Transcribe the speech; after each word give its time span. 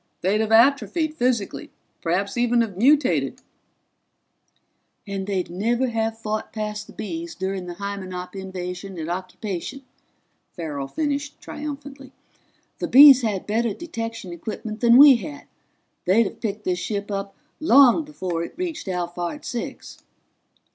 They'd 0.21 0.41
have 0.41 0.51
atrophied 0.51 1.13
physically, 1.13 1.69
perhaps 2.01 2.35
even 2.35 2.61
have 2.61 2.75
mutated" 2.75 3.39
"And 5.07 5.27
they'd 5.27 5.51
never 5.51 5.89
have 5.89 6.17
fought 6.17 6.51
past 6.51 6.87
the 6.87 6.93
Bees 6.93 7.35
during 7.35 7.67
the 7.67 7.75
Hymenop 7.75 8.35
invasion 8.35 8.97
and 8.97 9.11
occupation," 9.11 9.83
Farrell 10.55 10.87
finished 10.87 11.39
triumphantly. 11.39 12.11
"The 12.79 12.87
Bees 12.87 13.21
had 13.21 13.45
better 13.45 13.75
detection 13.75 14.33
equipment 14.33 14.79
than 14.79 14.97
we 14.97 15.17
had. 15.17 15.45
They'd 16.05 16.25
have 16.25 16.41
picked 16.41 16.63
this 16.63 16.79
ship 16.79 17.11
up 17.11 17.35
long 17.59 18.03
before 18.03 18.41
it 18.43 18.55
reached 18.57 18.87
Alphard 18.87 19.45
Six." 19.45 19.99